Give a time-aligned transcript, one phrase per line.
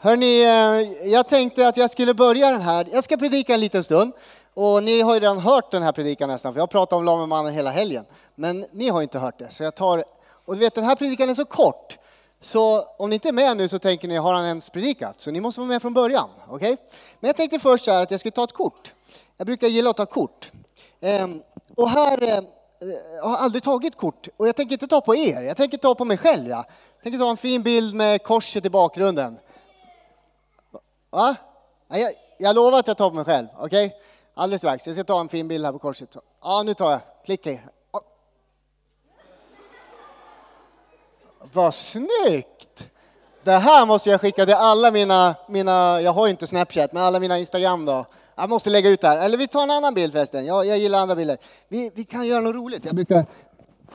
[0.00, 2.86] Hörni, eh, jag tänkte att jag skulle börja den här.
[2.92, 4.12] Jag ska predika en liten stund.
[4.54, 7.04] Och ni har ju redan hört den här predikan nästan, för jag har pratat om
[7.04, 8.04] Lamemannen hela helgen.
[8.34, 10.04] Men ni har inte hört det, så jag tar...
[10.44, 11.98] Och du vet, den här predikan är så kort.
[12.40, 15.20] Så om ni inte är med nu så tänker ni, har han ens predikat?
[15.20, 16.72] Så ni måste vara med från början, okej?
[16.72, 16.86] Okay?
[17.20, 18.92] Men jag tänkte först så här att jag skulle ta ett kort.
[19.36, 20.50] Jag brukar gilla att ta kort.
[21.00, 21.42] Ehm,
[21.76, 22.40] och här eh,
[23.22, 25.94] jag har aldrig tagit kort och jag tänker inte ta på er, jag tänker ta
[25.94, 26.48] på mig själv.
[26.48, 26.64] Ja.
[26.96, 29.38] Jag tänker ta en fin bild med korset i bakgrunden.
[31.10, 31.36] Va?
[31.88, 33.86] Jag, jag lovar att jag tar på mig själv, okej?
[33.86, 33.98] Okay?
[34.34, 36.16] Alldeles strax, jag ska ta en fin bild här på korset.
[36.42, 37.70] Ja, nu tar jag, klicka här.
[41.52, 42.88] Vad snyggt!
[43.44, 47.02] Det här måste jag skicka till alla mina, mina, jag har ju inte Snapchat, men
[47.02, 48.06] alla mina Instagram då.
[48.34, 49.18] Jag måste lägga ut det här.
[49.18, 50.46] Eller vi tar en annan bild förresten.
[50.46, 51.36] Jag, jag gillar andra bilder.
[51.68, 52.84] Vi, vi kan göra något roligt.
[52.84, 53.26] Jag brukar,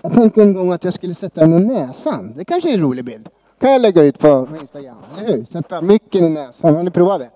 [0.02, 2.34] jag tänkte en gång att jag skulle sätta den i näsan.
[2.36, 3.30] Det kanske är en rolig bild
[3.64, 5.46] kan jag lägga ut på Instagram, eller hur?
[5.46, 6.76] Sätta micken i näsan.
[6.76, 7.30] Har ni provat det?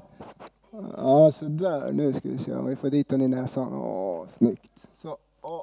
[0.98, 1.92] Ja, sådär.
[1.94, 3.74] Nu ska vi se om vi får dit den i näsan.
[3.74, 4.72] Åh, snyggt.
[5.02, 5.62] Så, åh.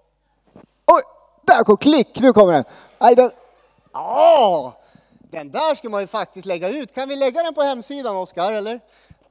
[0.87, 1.03] Oj!
[1.43, 2.21] Där kom klick!
[2.21, 2.65] Nu kommer den.
[2.99, 3.31] Aj, den.
[3.95, 4.73] Åh!
[5.21, 6.95] Den där ska man ju faktiskt lägga ut.
[6.95, 8.81] Kan vi lägga den på hemsidan, Oskar, eller?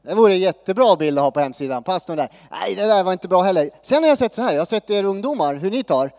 [0.01, 1.83] Det vore en jättebra bild att ha på hemsidan.
[1.83, 2.29] Pass där.
[2.51, 3.69] Nej, det där var inte bra heller.
[3.81, 6.11] Sen har jag sett så här, jag har sett er ungdomar, hur ni tar.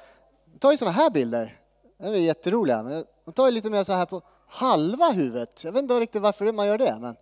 [0.52, 1.58] Ni tar ju sådana här bilder.
[1.98, 3.04] De är jätteroliga.
[3.24, 4.22] de tar ju lite mer så här på
[4.54, 5.64] halva huvudet.
[5.64, 7.16] Jag vet inte riktigt varför man gör det, men...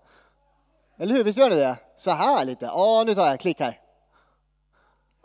[0.98, 1.76] Eller hur, visst gör ni det?
[1.96, 2.64] Så här lite.
[2.64, 3.80] Ja, nu tar jag, klick här.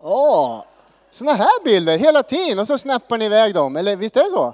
[0.02, 0.64] Åh,
[1.12, 4.30] såna här bilder hela tiden och så snappar ni iväg dem, eller visst är det
[4.30, 4.54] så?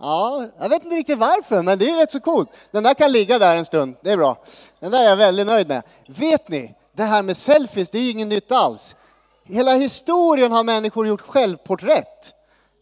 [0.00, 2.50] Ja, jag vet inte riktigt varför, men det är rätt så coolt.
[2.70, 4.36] Den där kan ligga där en stund, det är bra.
[4.80, 5.82] Den där är jag väldigt nöjd med.
[6.06, 8.96] Vet ni, det här med selfies, det är ju inget nytt alls.
[9.44, 12.34] Hela historien har människor gjort självporträtt.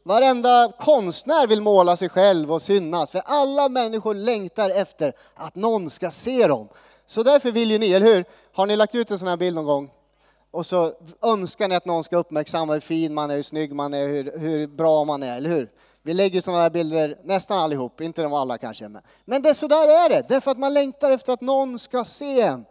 [0.06, 5.90] Varenda konstnär vill måla sig själv och synas, för alla människor längtar efter att någon
[5.90, 6.68] ska se dem.
[7.06, 8.24] Så därför vill ju ni, eller hur?
[8.52, 9.90] Har ni lagt ut en sån här bild någon gång?
[10.50, 13.94] Och så önskar ni att någon ska uppmärksamma hur fin man är, hur snygg man
[13.94, 15.70] är, hur, hur bra man är, eller hur?
[16.02, 18.90] Vi lägger sådana här bilder nästan allihop, inte de alla kanske.
[19.24, 22.40] Men det, så där är det, därför att man längtar efter att någon ska se
[22.40, 22.64] en.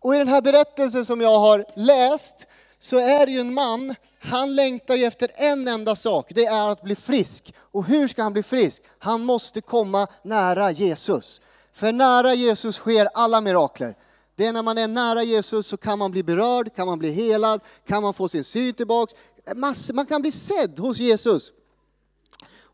[0.00, 2.46] Och i den här berättelsen som jag har läst
[2.78, 6.70] så är det ju en man, han längtar ju efter en enda sak, det är
[6.70, 7.54] att bli frisk.
[7.58, 8.82] Och hur ska han bli frisk?
[8.98, 11.40] Han måste komma nära Jesus.
[11.72, 13.94] För nära Jesus sker alla mirakler.
[14.36, 17.10] Det är när man är nära Jesus så kan man bli berörd, kan man bli
[17.10, 19.14] helad, kan man få sin syn tillbaks.
[19.94, 21.52] Man kan bli sedd hos Jesus.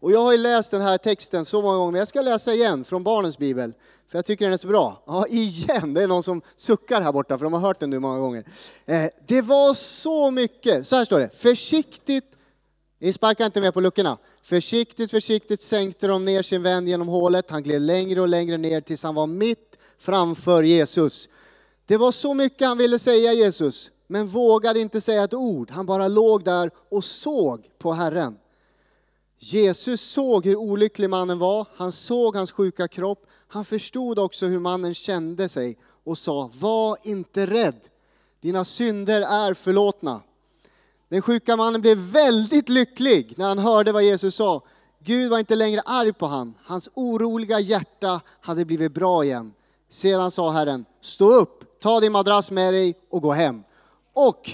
[0.03, 2.55] Och jag har ju läst den här texten så många gånger, men jag ska läsa
[2.55, 3.73] igen från barnens bibel.
[4.13, 5.03] För jag tycker den är så bra.
[5.07, 5.95] Ja, igen!
[5.95, 8.45] Det är någon som suckar här borta, för de har hört den nu många gånger.
[8.87, 11.31] Eh, det var så mycket, så här står det.
[11.37, 12.25] Försiktigt,
[12.99, 14.19] ni sparkar inte med på luckorna.
[14.43, 17.51] Försiktigt, försiktigt sänkte de ner sin vän genom hålet.
[17.51, 21.29] Han gled längre och längre ner tills han var mitt framför Jesus.
[21.87, 25.71] Det var så mycket han ville säga Jesus, men vågade inte säga ett ord.
[25.71, 28.37] Han bara låg där och såg på Herren.
[29.45, 34.59] Jesus såg hur olycklig mannen var, han såg hans sjuka kropp, han förstod också hur
[34.59, 37.89] mannen kände sig och sa, var inte rädd,
[38.41, 40.21] dina synder är förlåtna.
[41.09, 44.63] Den sjuka mannen blev väldigt lycklig när han hörde vad Jesus sa.
[44.99, 46.55] Gud var inte längre arg på han.
[46.65, 49.53] Hans oroliga hjärta hade blivit bra igen.
[49.89, 53.63] Sedan sa Herren, stå upp, ta din madrass med dig och gå hem.
[54.13, 54.51] Och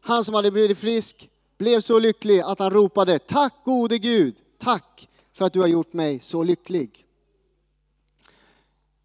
[0.00, 5.08] han som hade blivit frisk blev så lycklig att han ropade, tack gode Gud, tack
[5.32, 7.04] för att du har gjort mig så lycklig.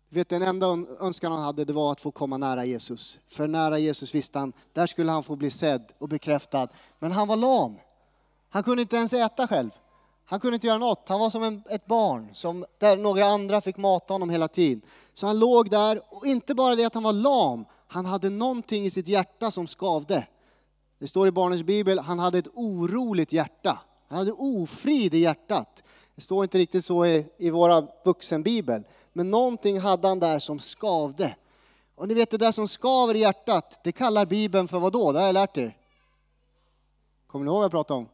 [0.09, 0.67] Vet, den enda
[0.99, 3.19] önskan han hade det var att få komma nära Jesus.
[3.27, 6.67] För nära Jesus visste han, där skulle han få bli sedd och bekräftad.
[6.99, 7.75] Men han var lam.
[8.49, 9.69] Han kunde inte ens äta själv.
[10.25, 11.09] Han kunde inte göra något.
[11.09, 14.81] Han var som en, ett barn som, där några andra fick mata honom hela tiden.
[15.13, 18.85] Så han låg där, och inte bara det att han var lam, han hade någonting
[18.85, 20.27] i sitt hjärta som skavde.
[21.03, 23.79] Det står i barnens bibel, han hade ett oroligt hjärta.
[24.07, 25.83] Han hade ofrid i hjärtat.
[26.15, 28.83] Det står inte riktigt så i, i våra vuxenbibel.
[29.13, 31.35] Men någonting hade han där som skavde.
[31.95, 35.11] Och ni vet det där som skaver i hjärtat, det kallar Bibeln för vad då?
[35.11, 35.77] Det har jag lärt er.
[37.27, 38.09] Kommer ni ihåg vad jag pratade om?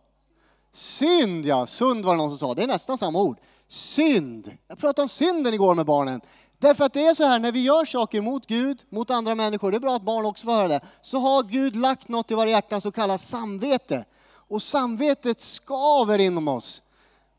[0.71, 2.53] Synd ja, sund var det någon som sa.
[2.53, 3.37] Det är nästan samma ord.
[3.67, 4.57] Synd.
[4.67, 6.21] Jag pratade om synden igår med barnen.
[6.59, 9.71] Därför att det är så här, när vi gör saker mot Gud, mot andra människor,
[9.71, 12.33] det är bra att barn också får höra det, så har Gud lagt något i
[12.33, 14.05] våra hjärtan som kallas samvete.
[14.31, 16.81] Och samvetet skaver inom oss.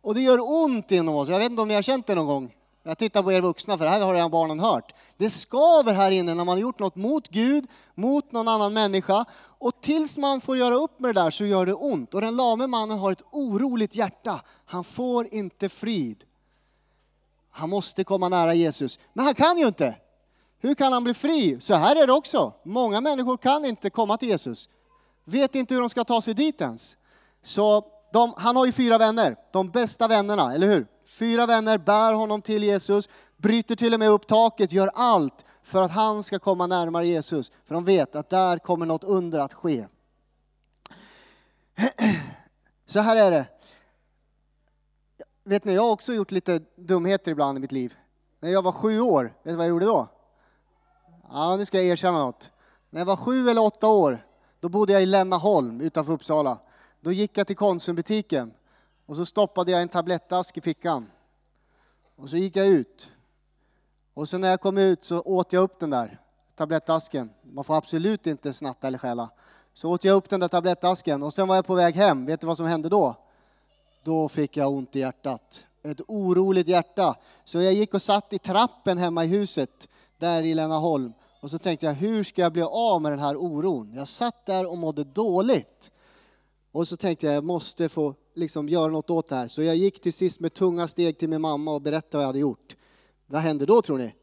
[0.03, 1.29] Och det gör ont inom oss.
[1.29, 2.55] Jag vet inte om ni har känt det någon gång.
[2.83, 4.95] Jag tittar på er vuxna, för det här har redan barnen hört.
[5.17, 9.25] Det skaver här inne när man har gjort något mot Gud, mot någon annan människa.
[9.41, 12.15] Och tills man får göra upp med det där så gör det ont.
[12.15, 14.41] Och den lame mannen har ett oroligt hjärta.
[14.65, 16.25] Han får inte frid.
[17.51, 18.99] Han måste komma nära Jesus.
[19.13, 19.95] Men han kan ju inte.
[20.59, 21.61] Hur kan han bli fri?
[21.61, 22.53] Så här är det också.
[22.63, 24.69] Många människor kan inte komma till Jesus.
[25.25, 26.97] Vet inte hur de ska ta sig dit ens.
[27.43, 30.87] Så de, han har ju fyra vänner, de bästa vännerna, eller hur?
[31.07, 35.83] Fyra vänner bär honom till Jesus, bryter till och med upp taket, gör allt för
[35.83, 37.51] att han ska komma närmare Jesus.
[37.67, 39.87] För de vet att där kommer något under att ske.
[42.87, 43.47] Så här är det.
[45.51, 47.95] Vet ni, jag har också gjort lite dumheter ibland i mitt liv.
[48.41, 50.09] När jag var sju år, vet ni vad jag gjorde då?
[51.29, 52.51] Ja, nu ska jag erkänna något.
[52.91, 54.27] När jag var sju eller åtta år,
[54.61, 56.59] då bodde jag i Lännaholm utanför Uppsala.
[57.01, 58.53] Då gick jag till Konsumbutiken
[59.07, 61.11] och så stoppade jag en tablettask i fickan.
[62.17, 63.09] Och så gick jag ut.
[64.15, 66.21] Och så när jag kom ut så åt jag upp den där
[66.57, 67.31] tablettasken.
[67.43, 69.31] Man får absolut inte snatta eller stjäla.
[69.75, 72.27] Så åt jag upp den där tablettasken och sen var jag på väg hem.
[72.27, 73.17] Vet du vad som hände då?
[74.03, 75.67] Då fick jag ont i hjärtat.
[75.83, 77.17] Ett oroligt hjärta.
[77.45, 79.89] Så jag gick och satt i trappen hemma i huset
[80.19, 81.13] där i Lännaholm.
[81.41, 83.93] Och så tänkte jag, hur ska jag bli av med den här oron?
[83.95, 85.91] Jag satt där och mådde dåligt.
[86.73, 89.49] Och så tänkte jag, jag måste få liksom göra något åt det här.
[89.49, 92.29] Så jag gick till sist med tunga steg till min mamma och berättade vad jag
[92.29, 92.77] hade gjort.
[93.27, 94.15] Vad hände då tror ni?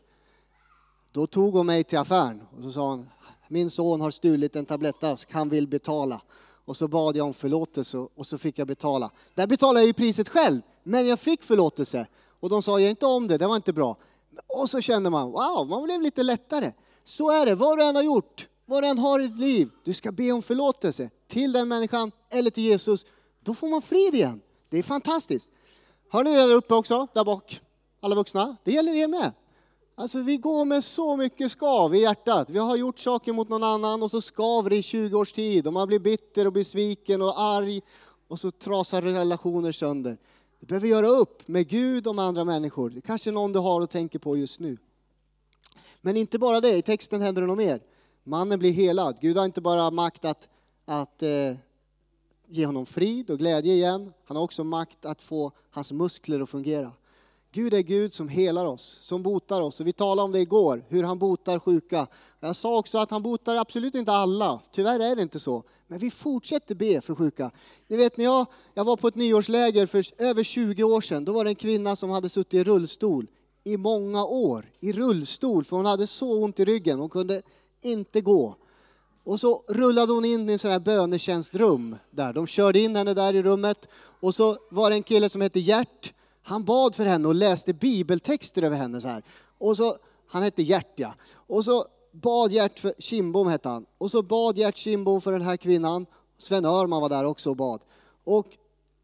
[1.12, 3.10] Då tog hon mig till affären och så sa hon,
[3.48, 6.22] min son har stulit en tablettask, han vill betala.
[6.68, 9.12] Och så bad jag om förlåtelse och så fick jag betala.
[9.34, 12.08] Där betalade jag ju priset själv, men jag fick förlåtelse.
[12.40, 13.98] Och de sa, jag inte om det, det var inte bra.
[14.48, 16.72] Och så kände man, wow, man blev lite lättare.
[17.04, 19.70] Så är det, vad du än har gjort, vad du än har i ditt liv,
[19.84, 23.06] du ska be om förlåtelse till den människan eller till Jesus.
[23.40, 24.42] Då får man frid igen.
[24.70, 25.50] Det är fantastiskt.
[26.10, 27.62] Hör ni det där uppe också, där bak?
[28.02, 28.58] Alla vuxna?
[28.64, 29.32] Det gäller er med.
[30.00, 32.50] Alltså vi går med så mycket skav i hjärtat.
[32.50, 35.68] Vi har gjort saker mot någon annan och så skaver det i 20 års tid
[35.68, 37.82] och man blir bitter och besviken och arg
[38.28, 40.18] och så trasar relationer sönder.
[40.60, 42.90] Du behöver göra upp med Gud och med andra människor.
[42.90, 44.78] Det kanske är någon du har och tänker på just nu.
[46.02, 47.82] Men inte bara det, i texten händer det något mer.
[48.24, 49.18] Mannen blir helad.
[49.22, 50.50] Gud har inte bara makt att,
[50.86, 51.54] att eh,
[52.48, 54.14] ge honom frid och glädje igen.
[54.26, 56.92] Han har också makt att få hans muskler att fungera.
[57.52, 59.80] Gud är Gud som helar oss, som botar oss.
[59.80, 62.08] Och vi talade om det igår, hur han botar sjuka.
[62.40, 64.62] Jag sa också att han botar absolut inte alla.
[64.72, 65.64] Tyvärr är det inte så.
[65.88, 67.52] Men vi fortsätter be för sjuka.
[67.88, 71.26] Ni vet när jag, jag var på ett nyårsläger för över 20 år sedan.
[71.26, 73.28] Då var det en kvinna som hade suttit i rullstol
[73.64, 74.72] i många år.
[74.80, 77.00] I rullstol, för hon hade så ont i ryggen.
[77.00, 77.42] Hon kunde
[77.82, 78.56] inte gå.
[79.24, 82.34] Och så rullade hon in i en sån här bönetjänstrum där.
[82.34, 83.88] De körde in henne där i rummet.
[84.20, 86.14] Och så var det en kille som hette Gert
[86.48, 89.24] han bad för henne och läste bibeltexter över henne så här.
[89.58, 89.98] Och så,
[90.28, 91.14] han hette Gert ja.
[91.34, 93.86] Och så bad Gert för, Kimbom hette han.
[93.98, 96.06] Och så bad Gert Kimbom för den här kvinnan.
[96.38, 97.82] Sven Örman var där också och bad.
[98.24, 98.48] Och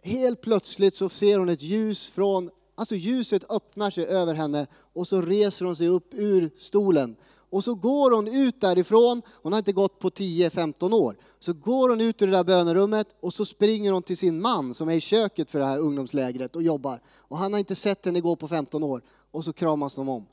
[0.03, 5.07] helt plötsligt så ser hon ett ljus från, alltså ljuset öppnar sig över henne och
[5.07, 7.15] så reser hon sig upp ur stolen.
[7.53, 11.17] Och så går hon ut därifrån, hon har inte gått på 10-15 år.
[11.39, 14.73] Så går hon ut ur det där bönerummet och så springer hon till sin man
[14.73, 16.99] som är i köket för det här ungdomslägret och jobbar.
[17.17, 19.01] Och han har inte sett henne gå på 15 år.
[19.31, 20.25] Och så kramas de om.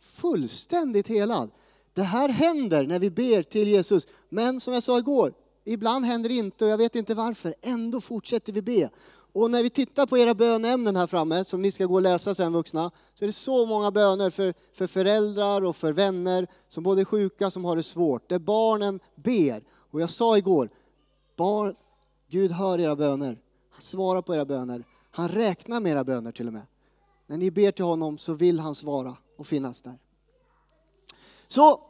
[0.00, 1.50] Fullständigt helad.
[1.94, 4.06] Det här händer när vi ber till Jesus.
[4.28, 5.32] Men som jag sa igår,
[5.66, 7.54] ibland händer det inte och jag vet inte varför.
[7.62, 8.90] Ändå fortsätter vi be.
[9.32, 12.34] Och när vi tittar på era bönämnen här framme, som ni ska gå och läsa
[12.34, 16.82] sen vuxna, så är det så många böner för, för föräldrar och för vänner som
[16.82, 19.62] både är sjuka som har det svårt, där barnen ber.
[19.90, 20.70] Och jag sa igår,
[21.36, 21.76] barn,
[22.30, 23.38] Gud hör era böner,
[23.70, 26.66] han svarar på era böner, han räknar med era böner till och med.
[27.26, 29.98] När ni ber till honom så vill han svara och finnas där.
[31.48, 31.80] Så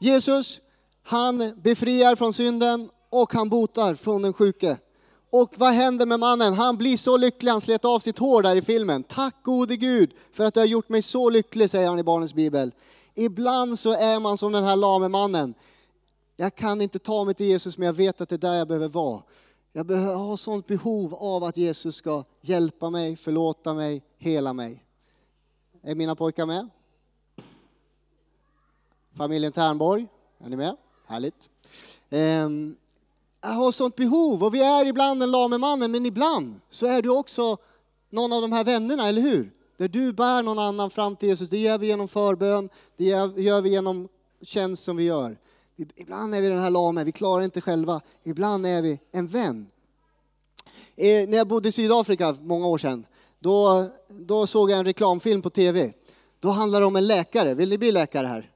[0.00, 0.60] Jesus,
[1.02, 4.78] han befriar från synden och han botar från den sjuke.
[5.30, 6.54] Och vad händer med mannen?
[6.54, 9.02] Han blir så lycklig, han slet av sitt hår där i filmen.
[9.02, 12.34] Tack gode Gud för att du har gjort mig så lycklig, säger han i barnens
[12.34, 12.72] bibel.
[13.14, 15.54] Ibland så är man som den här lame mannen.
[16.36, 18.68] Jag kan inte ta mig till Jesus, men jag vet att det är där jag
[18.68, 19.22] behöver vara.
[19.72, 24.84] Jag behöver ha sånt behov av att Jesus ska hjälpa mig, förlåta mig, hela mig.
[25.82, 26.68] Är mina pojkar med?
[29.16, 30.06] Familjen Ternborg,
[30.38, 30.76] är ni med?
[31.10, 31.50] Härligt.
[32.10, 32.76] Ehm,
[33.40, 37.02] jag har sånt behov och vi är ibland den lame mannen, men ibland så är
[37.02, 37.56] du också
[38.10, 39.50] någon av de här vännerna, eller hur?
[39.76, 41.48] Där du bär någon annan fram till Jesus.
[41.48, 44.08] Det gör vi genom förbön, det gör vi genom
[44.42, 45.38] tjänst som vi gör.
[45.76, 48.00] Ibland är vi den här lame, vi klarar inte själva.
[48.22, 49.66] Ibland är vi en vän.
[50.96, 53.06] Eh, när jag bodde i Sydafrika många år sedan,
[53.38, 55.92] då, då såg jag en reklamfilm på TV.
[56.40, 57.54] Då handlar det om en läkare.
[57.54, 58.50] Vill ni bli läkare här?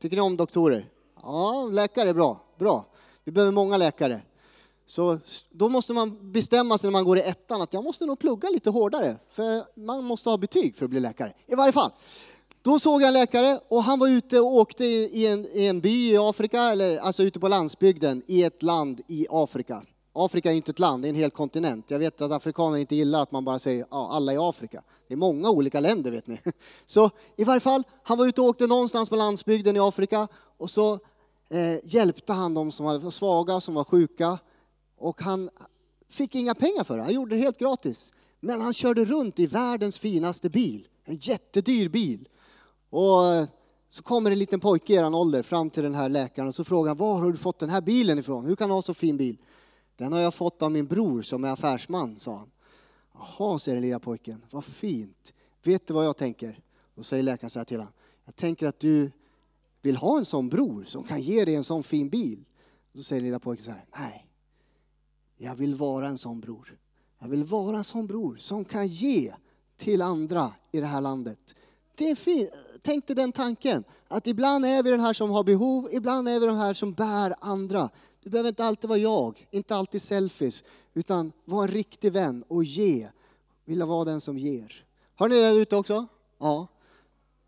[0.00, 0.91] Tycker ni om doktorer?
[1.22, 2.40] Ja, läkare är bra.
[2.58, 2.84] Bra.
[3.24, 4.20] Vi behöver många läkare.
[4.86, 5.18] Så
[5.50, 8.48] då måste man bestämma sig när man går i ettan att jag måste nog plugga
[8.48, 11.32] lite hårdare, för man måste ha betyg för att bli läkare.
[11.46, 11.90] I varje fall.
[12.62, 15.80] Då såg jag en läkare och han var ute och åkte i en, i en
[15.80, 19.82] by i Afrika, eller alltså ute på landsbygden i ett land i Afrika.
[20.12, 21.90] Afrika är inte ett land, det är en hel kontinent.
[21.90, 24.82] Jag vet att afrikaner inte gillar att man bara säger ja, alla i Afrika.
[25.08, 26.40] Det är många olika länder vet ni.
[26.86, 30.70] Så i varje fall, han var ute och åkte någonstans på landsbygden i Afrika och
[30.70, 30.98] så
[31.52, 34.38] eh, hjälpte han de som var svaga, som var sjuka.
[34.96, 35.50] Och han
[36.08, 38.12] fick inga pengar för det, han gjorde det helt gratis.
[38.40, 42.28] Men han körde runt i världens finaste bil, en jättedyr bil.
[42.90, 43.46] Och eh,
[43.88, 46.64] så kommer en liten pojke i er ålder fram till den här läkaren och så
[46.64, 48.46] frågar han, var har du fått den här bilen ifrån?
[48.46, 49.38] Hur kan du ha så fin bil?
[49.96, 52.50] Den har jag fått av min bror som är affärsman, sa han.
[53.14, 55.32] Jaha, säger den lilla pojken, vad fint.
[55.62, 56.60] Vet du vad jag tänker?
[56.94, 57.92] Då säger läkaren så här till honom,
[58.24, 59.10] jag tänker att du
[59.82, 62.44] vill ha en sån bror som kan ge dig en sån fin bil.
[62.92, 64.26] Då säger den lilla pojken så här, nej,
[65.36, 66.78] jag vill vara en sån bror.
[67.18, 69.34] Jag vill vara en sån bror som kan ge
[69.76, 71.54] till andra i det här landet.
[71.94, 72.50] Det är fint.
[72.82, 76.40] Tänk dig den tanken, att ibland är vi den här som har behov, ibland är
[76.40, 77.90] vi den här som bär andra.
[78.22, 82.64] Du behöver inte alltid vara jag, inte alltid selfies, utan vara en riktig vän och
[82.64, 83.08] ge.
[83.64, 84.84] Vilja vara den som ger.
[85.14, 86.06] Har ni det där ute också?
[86.38, 86.66] Ja.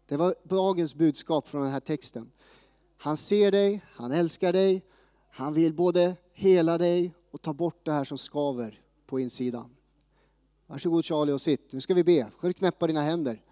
[0.09, 2.31] Det var dagens budskap från den här texten.
[2.97, 4.83] Han ser dig, han älskar dig,
[5.31, 9.71] han vill både hela dig och ta bort det här som skaver på insidan.
[10.67, 11.73] Varsågod Charlie och sitt.
[11.73, 12.27] Nu ska vi be.
[12.39, 13.43] Ska du knäppa dina händer.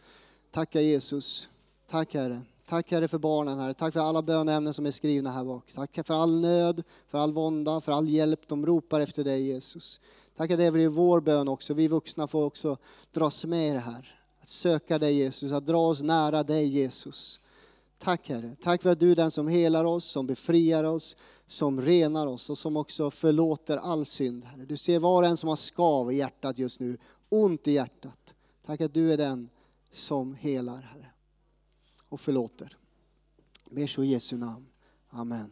[0.50, 1.49] Tacka Jesus.
[1.90, 2.40] Tack Herre.
[2.68, 3.73] Tack Herre för barnen här.
[3.73, 5.73] Tack för alla bönämnen som är skrivna här bak.
[5.75, 8.49] Tack för all nöd, för all vånda, för all hjälp.
[8.49, 10.00] De ropar efter dig Jesus.
[10.37, 11.75] Tack att det är vår bön också.
[11.75, 12.76] Vi vuxna får också
[13.12, 14.22] dras med i det här.
[14.43, 17.41] Att söka dig Jesus, att dra oss nära dig Jesus.
[17.99, 18.57] Tack Herre.
[18.63, 22.51] Tack för att du är den som helar oss, som befriar oss, som renar oss
[22.51, 24.45] och som också förlåter all synd.
[24.45, 24.65] Herre.
[24.65, 28.35] Du ser var och en som har skav i hjärtat just nu, ont i hjärtat.
[28.67, 29.49] Tack att du är den
[29.93, 31.11] som helar Herre
[32.09, 32.77] och förlåter.
[33.71, 34.67] Ber så i Jesu namn.
[35.09, 35.51] Amen.